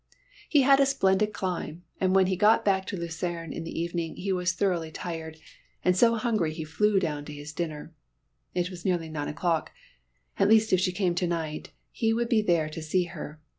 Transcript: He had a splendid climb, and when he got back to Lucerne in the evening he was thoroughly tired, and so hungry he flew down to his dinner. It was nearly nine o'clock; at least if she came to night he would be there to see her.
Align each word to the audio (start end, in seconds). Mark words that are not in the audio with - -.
He 0.49 0.63
had 0.63 0.79
a 0.79 0.87
splendid 0.87 1.31
climb, 1.31 1.83
and 1.99 2.15
when 2.15 2.25
he 2.25 2.35
got 2.35 2.65
back 2.65 2.87
to 2.87 2.97
Lucerne 2.97 3.53
in 3.53 3.65
the 3.65 3.79
evening 3.79 4.15
he 4.15 4.33
was 4.33 4.51
thoroughly 4.53 4.89
tired, 4.89 5.37
and 5.85 5.95
so 5.95 6.15
hungry 6.15 6.53
he 6.55 6.63
flew 6.63 6.99
down 6.99 7.23
to 7.25 7.31
his 7.33 7.53
dinner. 7.53 7.93
It 8.55 8.71
was 8.71 8.83
nearly 8.83 9.09
nine 9.09 9.27
o'clock; 9.27 9.71
at 10.39 10.49
least 10.49 10.73
if 10.73 10.79
she 10.79 10.91
came 10.91 11.13
to 11.13 11.27
night 11.27 11.69
he 11.91 12.15
would 12.15 12.29
be 12.29 12.41
there 12.41 12.67
to 12.67 12.81
see 12.81 13.03
her. 13.13 13.43